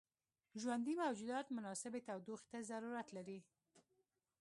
ژوندي 0.61 0.93
موجودات 1.03 1.45
مناسبې 1.57 1.99
تودوخې 2.07 2.47
ته 2.51 2.59
ضرورت 2.69 3.07
لري. 3.17 3.39